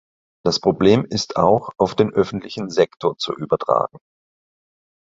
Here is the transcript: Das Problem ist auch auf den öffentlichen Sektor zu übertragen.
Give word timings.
Das 0.43 0.59
Problem 0.59 1.05
ist 1.07 1.35
auch 1.35 1.69
auf 1.77 1.93
den 1.93 2.11
öffentlichen 2.11 2.71
Sektor 2.71 3.19
zu 3.19 3.35
übertragen. 3.35 3.99